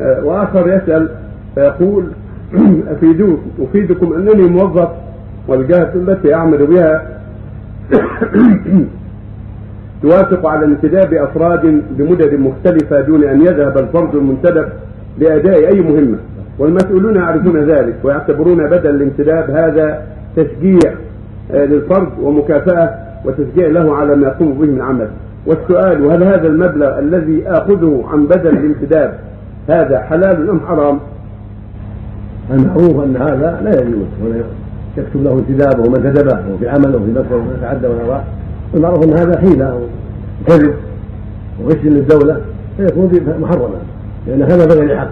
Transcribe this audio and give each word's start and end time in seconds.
آه، 0.00 0.24
وآخر 0.24 0.68
يسأل 0.68 1.08
فيقول 1.54 2.04
أفيدوك 2.92 3.40
أفيدكم 3.62 4.12
أنني 4.12 4.48
موظف 4.48 4.88
والجهة 5.48 5.92
التي 5.94 6.34
أعمل 6.34 6.66
بها 6.66 7.06
توافق 10.02 10.46
على 10.46 10.66
انتداب 10.66 11.14
أفراد 11.14 11.82
بمدد 11.90 12.34
مختلفة 12.34 13.00
دون 13.00 13.24
أن 13.24 13.40
يذهب 13.42 13.78
الفرد 13.78 14.14
المنتدب 14.14 14.68
لأداء 15.18 15.66
أي 15.66 15.80
مهمة. 15.80 16.18
والمسؤولون 16.58 17.16
يعرفون 17.16 17.56
ذلك 17.56 17.94
ويعتبرون 18.02 18.66
بدل 18.66 18.90
الانتداب 18.90 19.50
هذا 19.50 20.02
تشجيع 20.36 20.92
آه، 21.52 21.64
للفرد 21.64 22.08
ومكافأة 22.22 22.94
وتشجيع 23.24 23.68
له 23.68 23.96
على 23.96 24.16
ما 24.16 24.26
يقوم 24.26 24.52
به 24.52 24.66
من 24.66 24.80
عمل. 24.80 25.08
والسؤال 25.46 26.04
وهل 26.04 26.22
هذا 26.22 26.46
المبلغ 26.46 26.98
الذي 26.98 27.42
آخذه 27.46 28.04
عن 28.12 28.26
بدل 28.26 28.48
الانتداب 28.48 29.18
هذا 29.68 30.00
حلال 30.00 30.50
أم 30.50 30.60
حرام؟ 30.68 30.98
المعروف 32.50 33.04
أن 33.04 33.16
هذا 33.16 33.60
لا 33.64 33.80
يجوز 33.80 34.06
ولا 34.24 34.36
يكتب 34.96 35.24
له 35.24 35.32
انتدابه 35.32 35.82
ومن 35.82 36.12
كتبه 36.12 36.38
وفي 36.54 36.68
عمله 36.68 36.96
وفي 36.96 37.10
نفسه 37.10 37.36
ومن 37.36 37.56
يتعدى 37.58 37.86
ونراه 37.86 38.22
المعروف 38.74 39.04
أن 39.04 39.12
هذا 39.12 39.38
حيلة 39.38 39.80
وكذب 40.46 40.74
وغش 41.64 41.76
للدولة 41.84 42.40
فيكون 42.76 43.10
محرما 43.40 43.78
لأن 44.26 44.42
هذا 44.42 44.66
بغير 44.66 44.98
حق. 44.98 45.10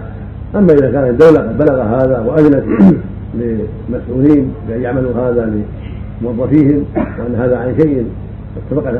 أما 0.55 0.73
إذا 0.73 0.91
كانت 0.91 1.09
الدولة 1.09 1.39
قد 1.39 1.57
بلغ 1.57 1.81
هذا 1.81 2.23
وأذنت 2.27 2.63
للمسؤولين 3.39 4.53
بأن 4.67 4.81
يعملوا 4.81 5.13
هذا 5.13 5.63
لموظفيهم 6.21 6.85
وأن 6.95 7.35
هذا 7.35 7.57
عن 7.57 7.75
شيء 7.77 8.05
اتفقت 8.57 8.93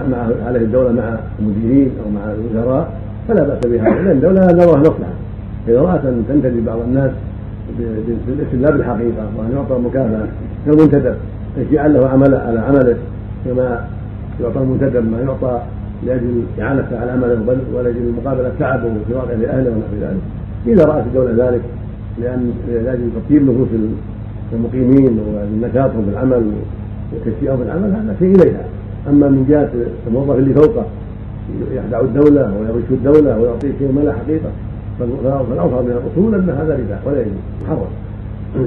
عليه 0.45 0.59
الدولة 0.59 0.91
مع 0.91 1.15
المديرين 1.39 1.91
أو 2.05 2.12
مع 2.12 2.34
الوزراء 2.34 2.91
فلا 3.27 3.43
بأس 3.43 3.59
بهذا 3.65 3.89
لأن 3.89 4.12
الدولة 4.12 4.45
نراها 4.45 4.79
مصلحة. 4.79 5.27
اذا 5.67 5.81
رات 5.81 6.05
أن 6.05 6.23
تنتدب 6.27 6.66
بعض 6.66 6.80
الناس 6.80 7.12
بالاسم 8.27 8.62
لا 8.62 8.71
بالحقيقة 8.71 9.23
وأن 9.37 9.51
يعطى 9.55 9.82
مكافأة. 9.82 10.27
كالمنتدب 10.65 11.15
تشجيعا 11.57 11.87
له 11.87 12.10
عمل 12.10 12.35
على 12.35 12.60
عمله؟ 12.60 12.98
كما 13.46 13.88
يعطى 14.41 14.60
المنتدب 14.60 15.12
ما 15.12 15.21
يعطى 15.21 15.62
لأجل 16.05 16.43
اعانته 16.60 16.99
على 16.99 17.12
عمله 17.12 17.57
ولأجل 17.73 18.13
مقابلة 18.23 18.51
تعبه 18.60 18.93
في 19.07 19.13
واقع 19.13 19.34
لاهله 19.34 19.70
ونحو 19.70 19.95
ذلك. 20.01 20.21
اذا 20.68 20.85
رات 20.85 21.04
الدولة 21.05 21.49
ذلك 21.49 21.62
لأن 22.21 22.54
لأجل 22.68 23.10
تطيب 23.26 23.49
نفوس 23.49 23.68
المقيمين 24.54 25.20
ونشاطهم 25.20 26.05
في 26.05 26.10
العمل 26.12 26.51
وتشجيعهم 27.13 27.57
في 27.57 27.63
العمل 27.63 27.91
هذا 27.91 28.15
شيء 28.20 28.35
إليها. 28.35 28.65
أما 29.10 29.29
من 29.29 29.45
جهة 29.49 29.70
الموظف 30.07 30.38
اللي 30.38 30.54
فوقه 30.54 30.85
يخدع 31.71 31.99
الدولة 31.99 32.54
ويغش 32.60 32.84
الدولة 32.91 33.40
ويعطيه 33.40 33.71
شيء 33.79 33.91
ما 33.95 34.01
لا 34.01 34.13
حقيقة. 34.13 34.49
فالاظهر 34.99 35.81
من 35.81 35.91
الاصول 35.91 36.35
أن 36.35 36.49
هذا 36.49 36.73
ربا 36.73 36.99
ولا 37.05 37.21
يجوز 37.21 37.34
محرم 37.63 37.87